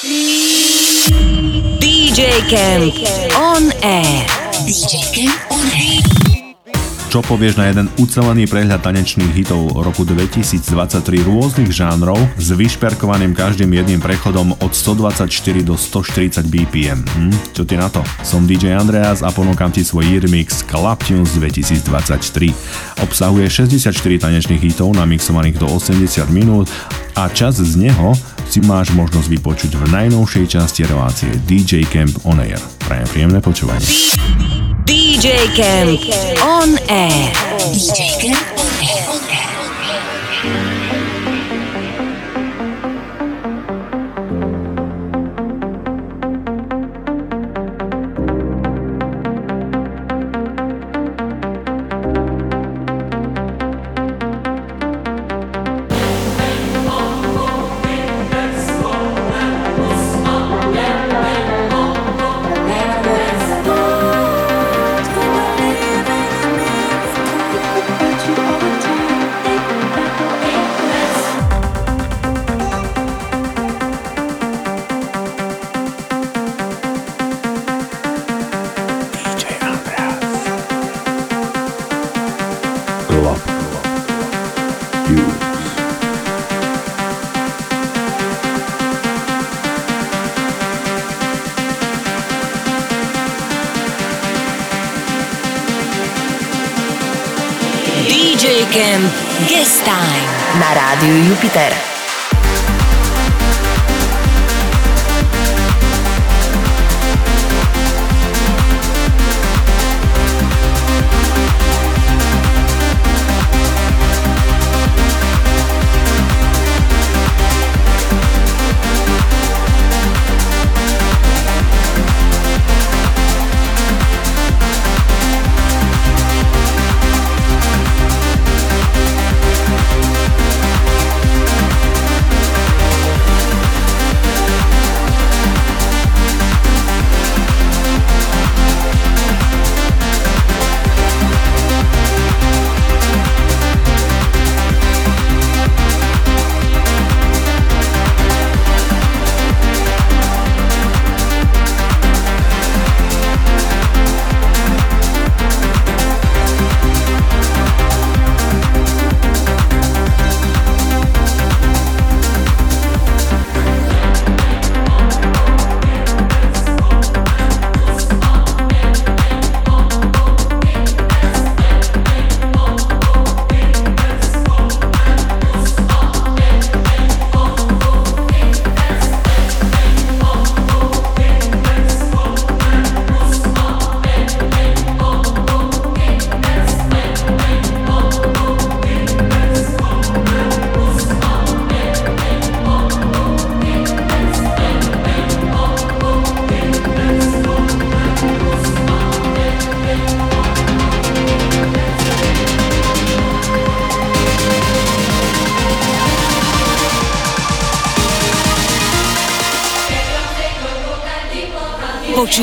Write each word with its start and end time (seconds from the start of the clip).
DJ 0.00 1.10
Camp 2.48 2.94
on 3.34 3.72
air. 3.82 4.26
DJ 4.64 5.02
Camp 5.12 5.50
on 5.50 5.66
air. 5.72 6.17
Čo 7.08 7.24
povieš 7.24 7.56
na 7.56 7.72
jeden 7.72 7.88
ucelený 7.96 8.44
prehľad 8.52 8.84
tanečných 8.84 9.32
hitov 9.32 9.80
roku 9.80 10.04
2023 10.04 11.24
rôznych 11.24 11.72
žánrov 11.72 12.20
s 12.36 12.52
vyšperkovaným 12.52 13.32
každým 13.32 13.72
jedným 13.72 13.96
prechodom 13.96 14.52
od 14.60 14.76
124 14.76 15.24
do 15.64 15.72
140 15.72 16.44
BPM? 16.52 17.00
Hm? 17.00 17.32
Čo 17.56 17.64
ty 17.64 17.80
na 17.80 17.88
to? 17.88 18.04
Som 18.20 18.44
DJ 18.44 18.76
Andreas 18.76 19.24
a 19.24 19.32
ponúkam 19.32 19.72
ti 19.72 19.80
svoj 19.80 20.20
remix 20.20 20.60
Club 20.60 21.00
Tunes 21.00 21.32
2023. 21.32 23.00
Obsahuje 23.00 23.48
64 23.48 23.88
tanečných 24.28 24.60
hitov 24.60 24.92
namixovaných 24.92 25.64
do 25.64 25.64
80 25.64 26.28
minút 26.28 26.68
a 27.16 27.24
čas 27.32 27.56
z 27.56 27.88
neho 27.88 28.12
si 28.52 28.60
máš 28.60 28.92
možnosť 28.92 29.32
vypočuť 29.32 29.80
v 29.80 29.84
najnovšej 29.96 30.60
časti 30.60 30.84
relácie 30.84 31.32
DJ 31.48 31.88
Camp 31.88 32.12
On 32.28 32.36
Air. 32.36 32.60
Prajem 32.84 33.08
príjemné 33.08 33.40
počúvanie. 33.40 34.67
DJ 34.88 35.54
Camp 35.54 36.00
on 36.42 36.78
air. 36.88 37.30
DJ 37.74 38.18
Camp 38.22 38.58
on 38.58 38.72
air. 40.72 40.77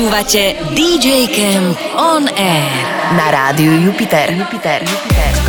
Počúvate 0.06 0.54
DJ 0.70 1.26
Camp 1.34 1.74
On 1.98 2.22
Air 2.38 2.70
na 3.18 3.26
rádiu 3.26 3.74
Jupiter. 3.82 4.30
Jupiter. 4.38 4.86
Jupiter. 4.86 5.45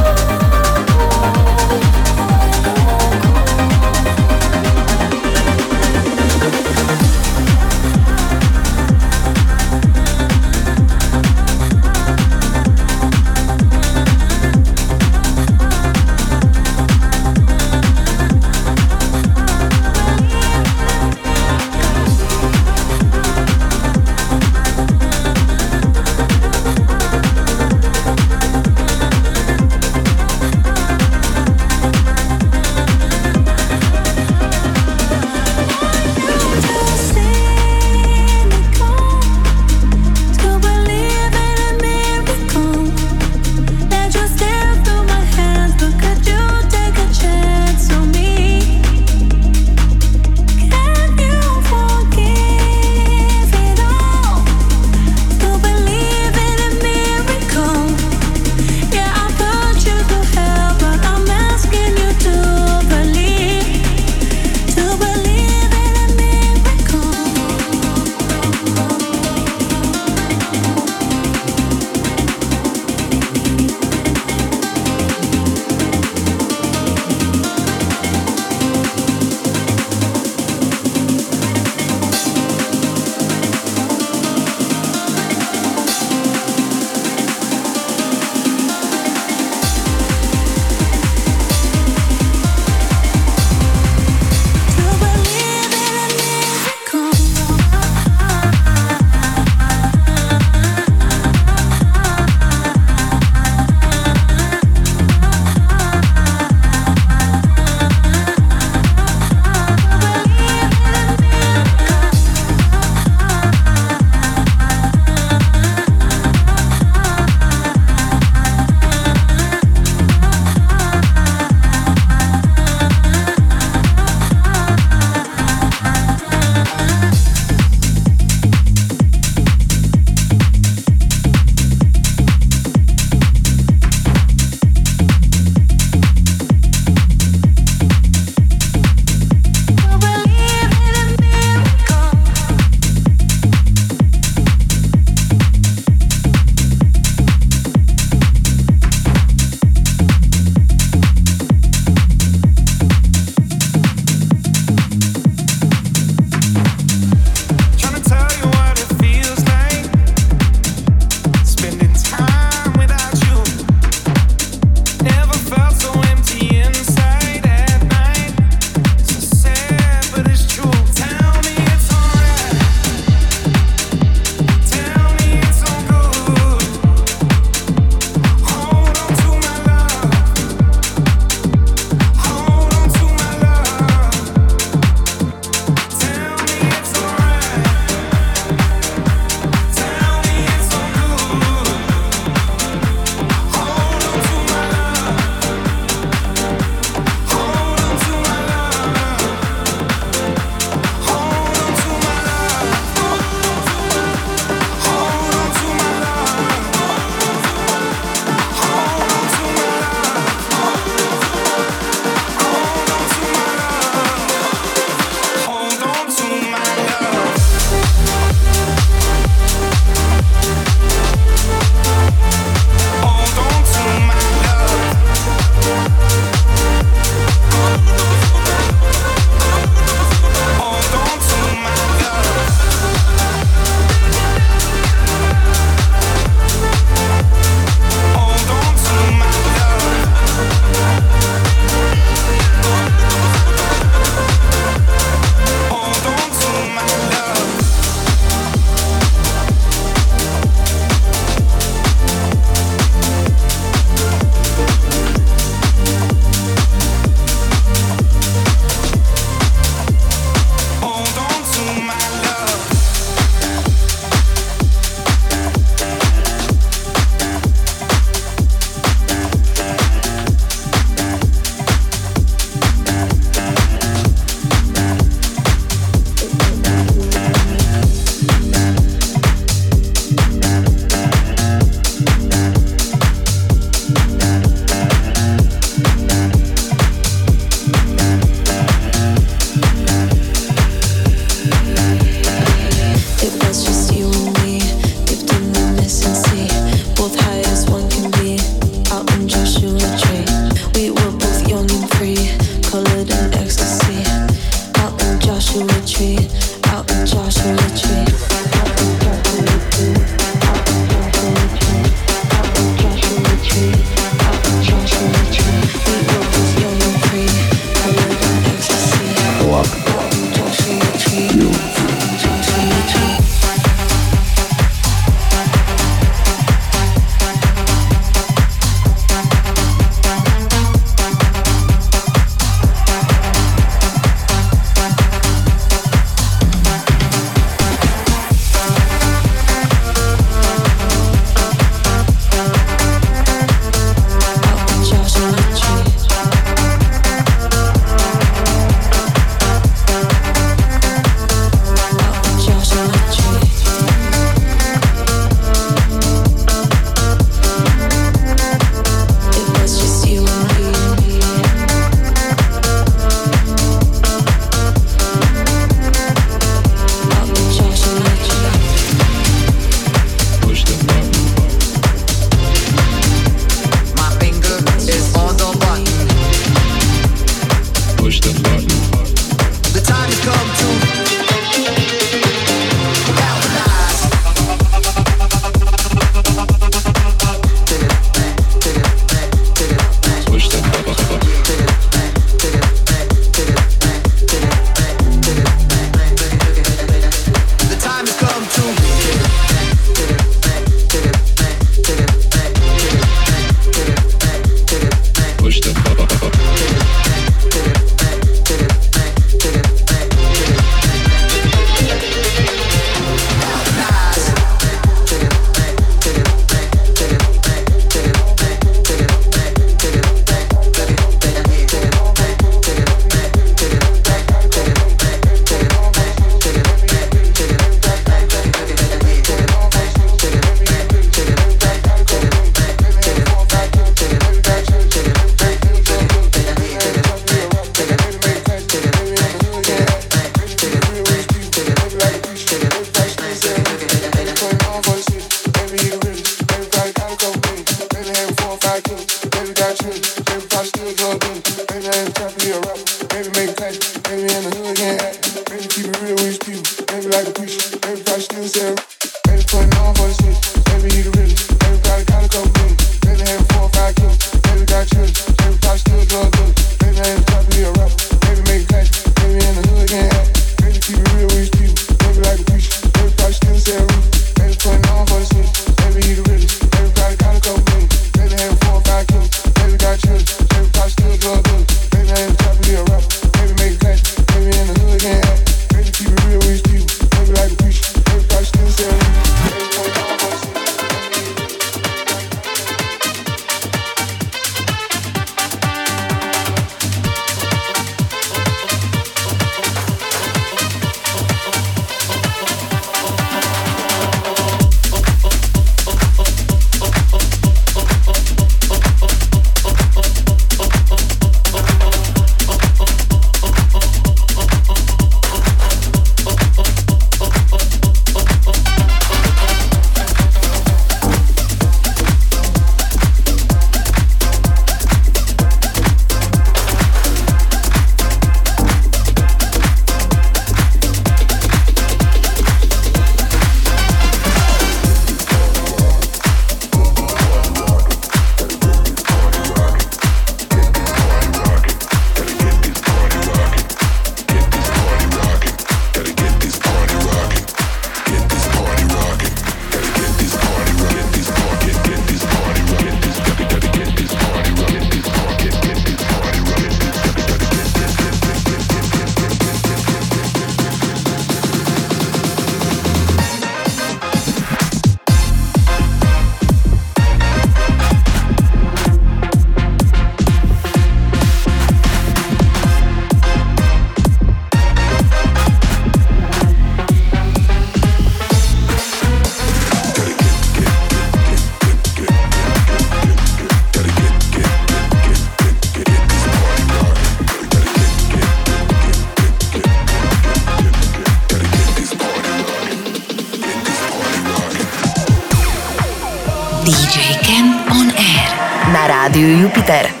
Na 599.11 599.17
rádiu 599.17 599.41
Jupiter. 599.41 600.00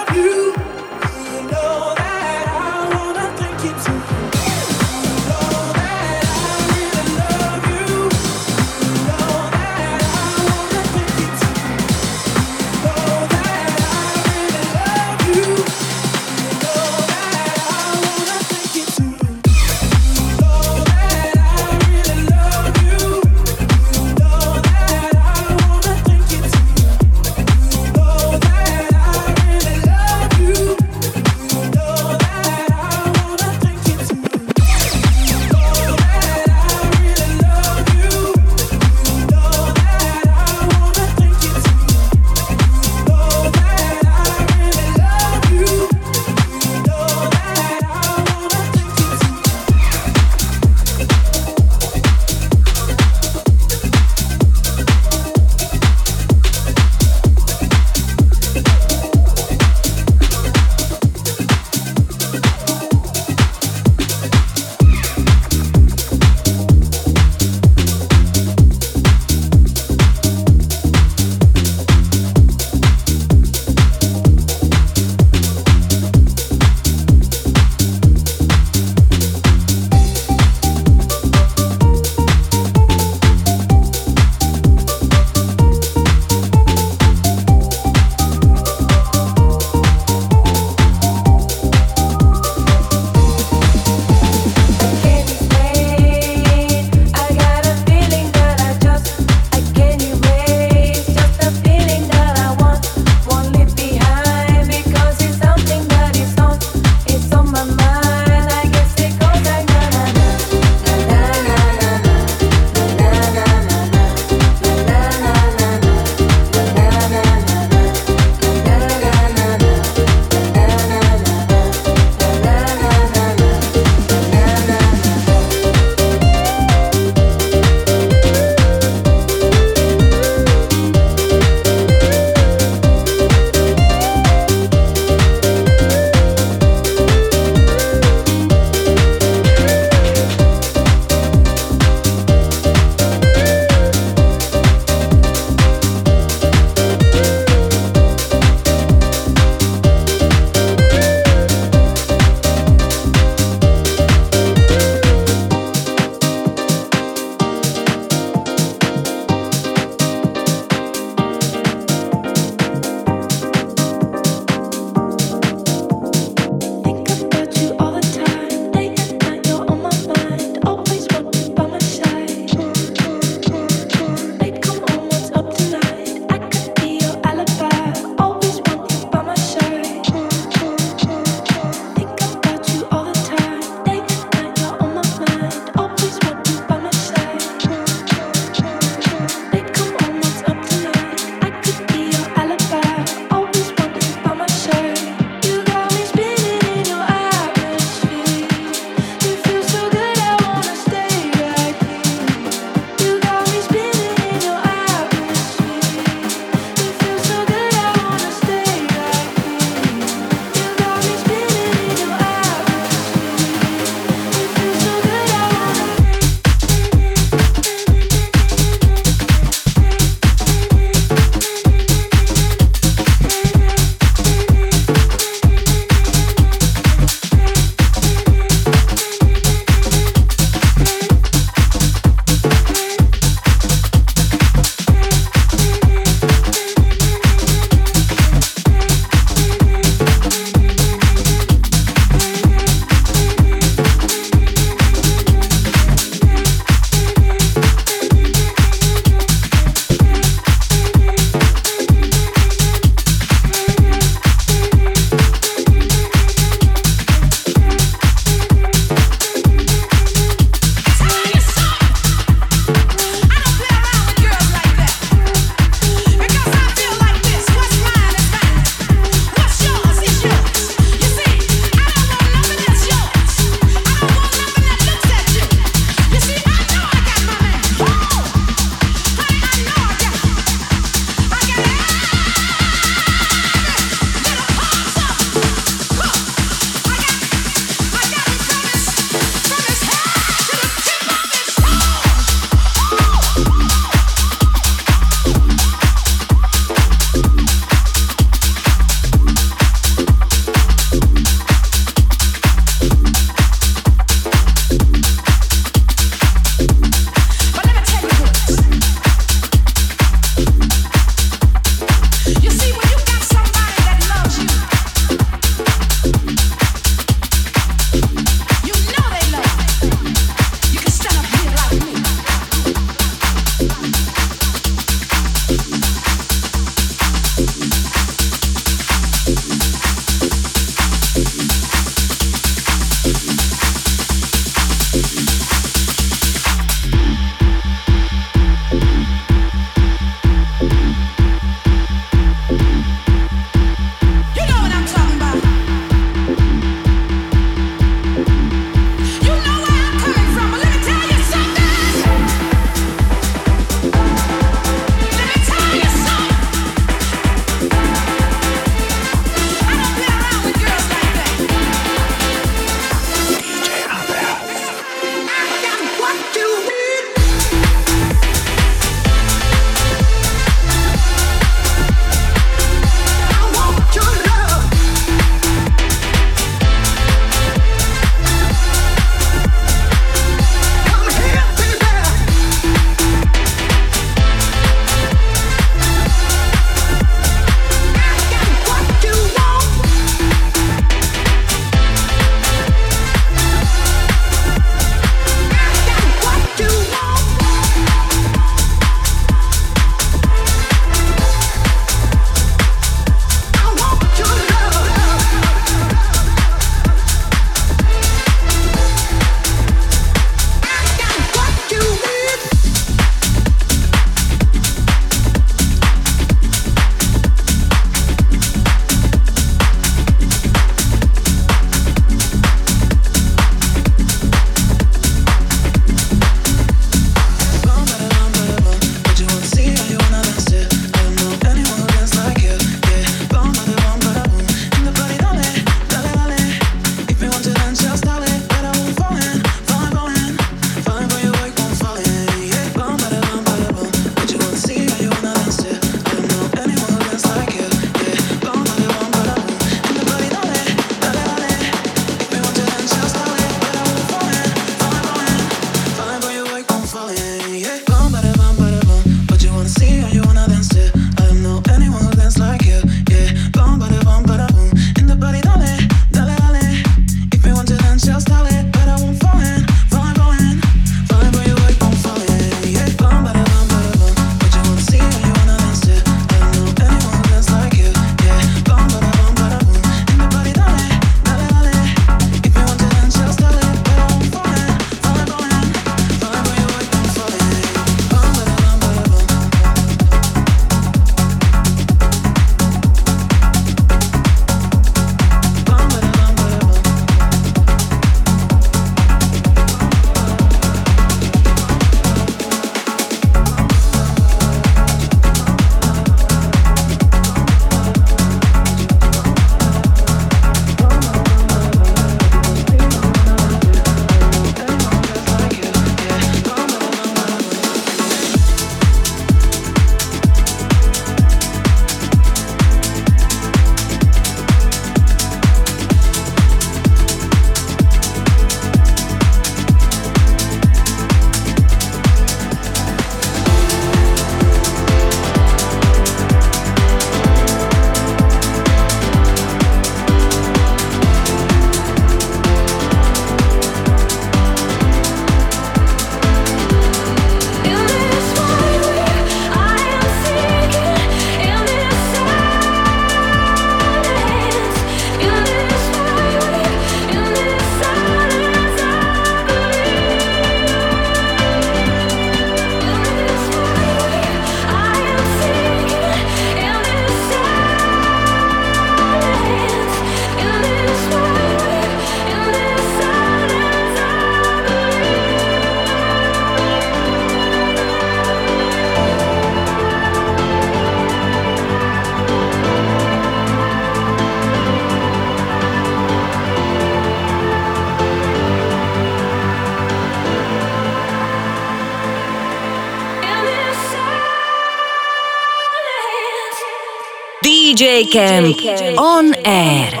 Camp 598.05 598.97
on 598.97 599.33
air. 599.45 600.00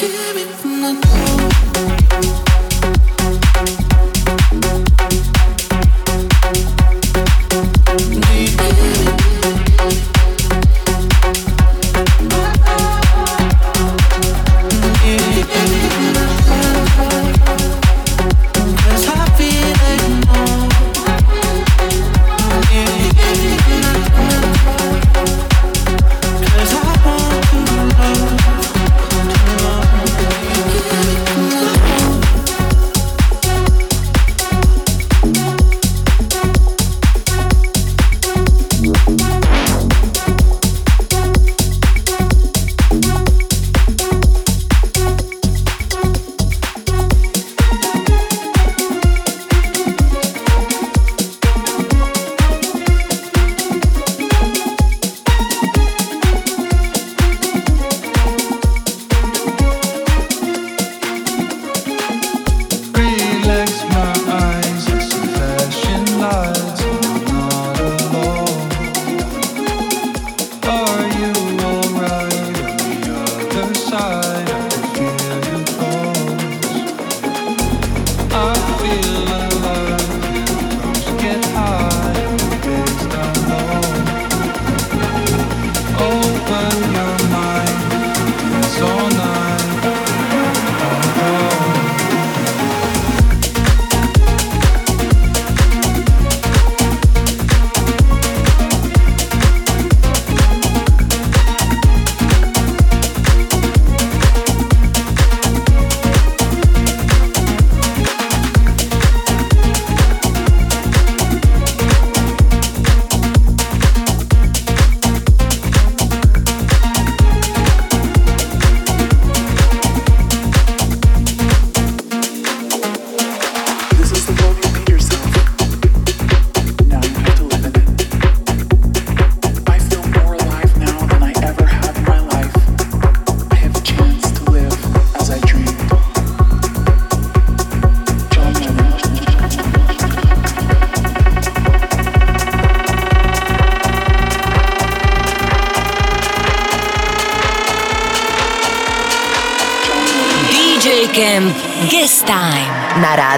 Even 0.00 0.37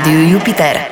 Jupiter. 0.04 0.89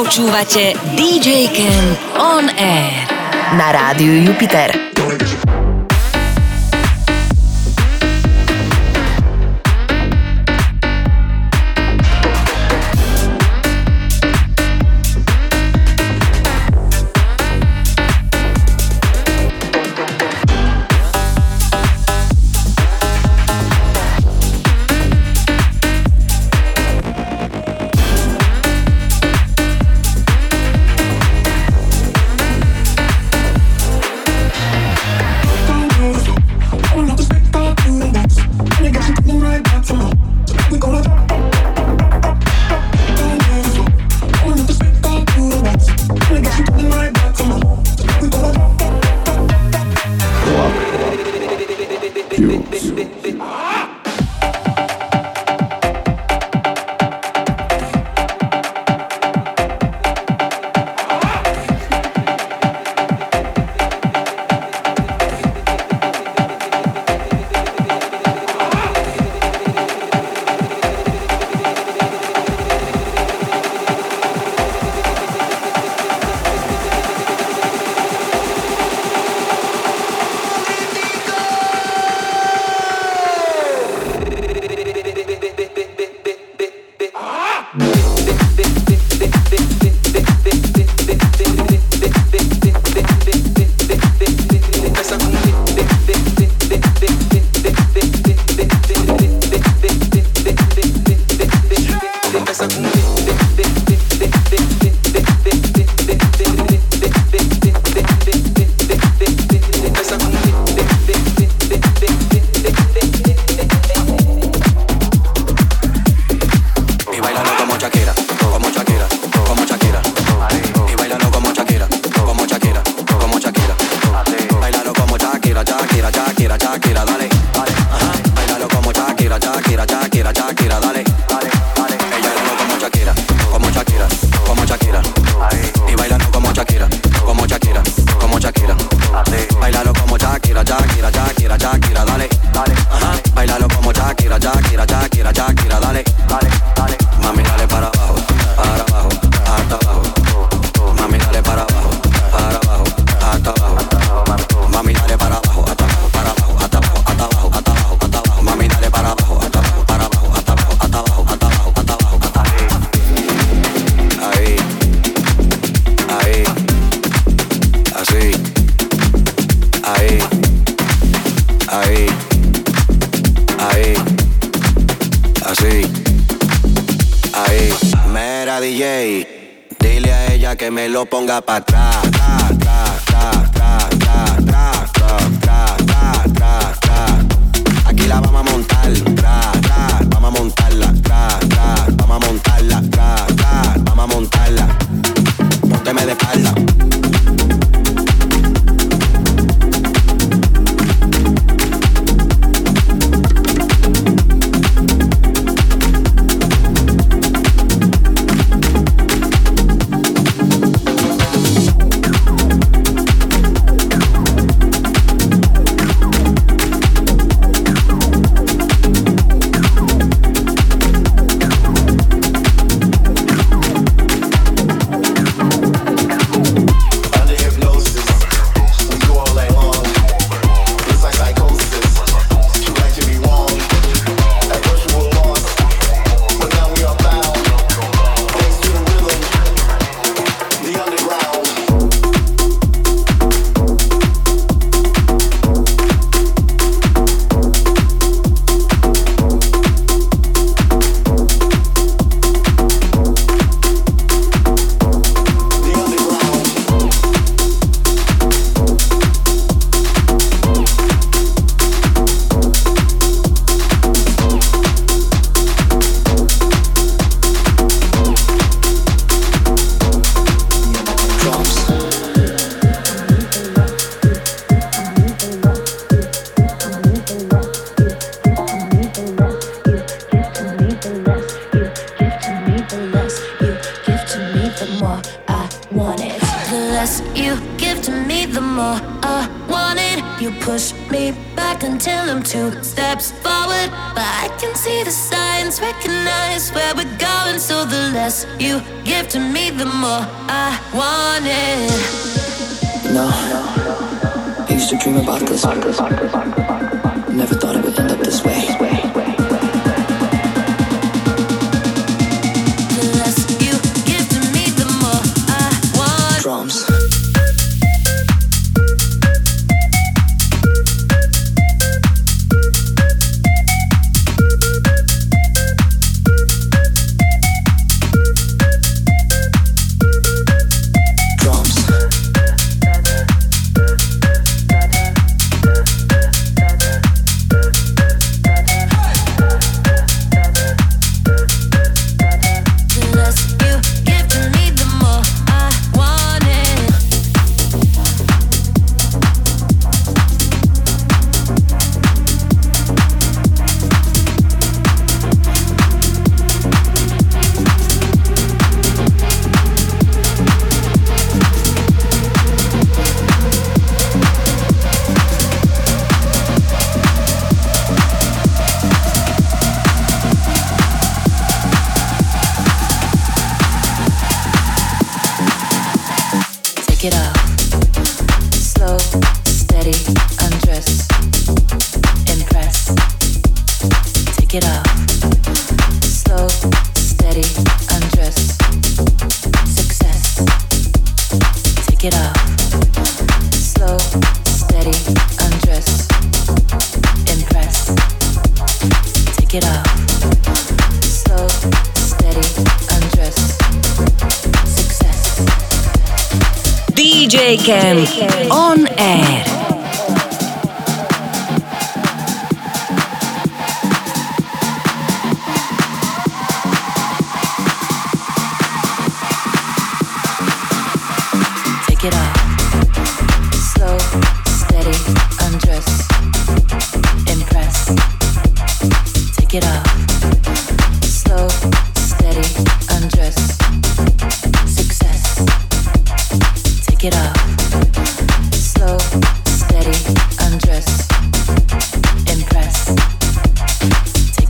Počúvate 0.00 0.72
DJ 0.96 1.52
Camp 1.52 2.16
On 2.16 2.48
Air 2.56 3.04
na 3.52 3.68
rádiu 3.68 4.16
Jupiter. 4.24 4.79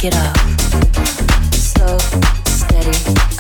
It. 0.03 0.15
Slow, 1.53 1.99
steady. 2.47 3.40